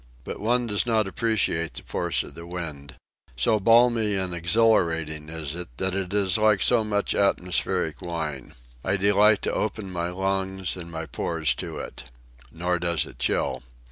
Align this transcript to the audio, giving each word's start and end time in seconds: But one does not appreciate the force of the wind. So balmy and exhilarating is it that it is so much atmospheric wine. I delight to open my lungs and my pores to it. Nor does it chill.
But 0.23 0.39
one 0.39 0.65
does 0.65 0.87
not 0.87 1.07
appreciate 1.07 1.75
the 1.75 1.83
force 1.83 2.23
of 2.23 2.33
the 2.33 2.47
wind. 2.47 2.95
So 3.37 3.59
balmy 3.59 4.15
and 4.15 4.33
exhilarating 4.33 5.29
is 5.29 5.53
it 5.53 5.67
that 5.77 5.93
it 5.93 6.11
is 6.11 6.39
so 6.63 6.83
much 6.83 7.13
atmospheric 7.13 8.01
wine. 8.01 8.55
I 8.83 8.97
delight 8.97 9.43
to 9.43 9.53
open 9.53 9.91
my 9.91 10.09
lungs 10.09 10.75
and 10.75 10.89
my 10.89 11.05
pores 11.05 11.53
to 11.53 11.77
it. 11.77 12.09
Nor 12.51 12.79
does 12.79 13.05
it 13.05 13.19
chill. 13.19 13.61